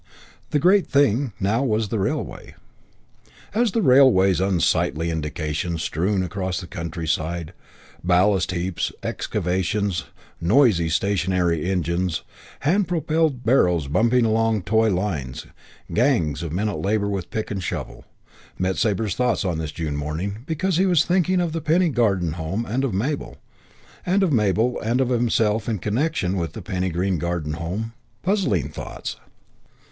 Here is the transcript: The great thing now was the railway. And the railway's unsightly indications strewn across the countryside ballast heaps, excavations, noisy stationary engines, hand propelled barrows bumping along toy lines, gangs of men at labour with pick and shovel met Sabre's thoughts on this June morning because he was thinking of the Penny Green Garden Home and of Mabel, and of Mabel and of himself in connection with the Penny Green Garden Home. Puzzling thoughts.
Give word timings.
The 0.49 0.57
great 0.57 0.87
thing 0.87 1.31
now 1.39 1.61
was 1.63 1.89
the 1.89 1.99
railway. 1.99 2.55
And 3.53 3.67
the 3.67 3.83
railway's 3.83 4.41
unsightly 4.41 5.11
indications 5.11 5.83
strewn 5.83 6.23
across 6.23 6.59
the 6.59 6.65
countryside 6.65 7.53
ballast 8.03 8.49
heaps, 8.51 8.91
excavations, 9.03 10.05
noisy 10.41 10.89
stationary 10.89 11.69
engines, 11.69 12.23
hand 12.61 12.87
propelled 12.87 13.43
barrows 13.45 13.85
bumping 13.87 14.25
along 14.25 14.63
toy 14.63 14.89
lines, 14.91 15.45
gangs 15.93 16.41
of 16.41 16.51
men 16.51 16.67
at 16.67 16.79
labour 16.79 17.07
with 17.07 17.29
pick 17.29 17.51
and 17.51 17.61
shovel 17.61 18.03
met 18.57 18.77
Sabre's 18.77 19.13
thoughts 19.13 19.45
on 19.45 19.59
this 19.59 19.71
June 19.71 19.95
morning 19.95 20.39
because 20.47 20.77
he 20.77 20.87
was 20.87 21.05
thinking 21.05 21.39
of 21.39 21.51
the 21.51 21.61
Penny 21.61 21.89
Green 21.89 21.91
Garden 21.93 22.31
Home 22.33 22.65
and 22.65 22.83
of 22.83 22.91
Mabel, 22.91 23.37
and 24.03 24.23
of 24.23 24.33
Mabel 24.33 24.79
and 24.81 24.99
of 24.99 25.09
himself 25.09 25.69
in 25.69 25.77
connection 25.77 26.37
with 26.37 26.53
the 26.53 26.63
Penny 26.63 26.89
Green 26.89 27.19
Garden 27.19 27.53
Home. 27.53 27.93
Puzzling 28.23 28.69
thoughts. 28.69 29.17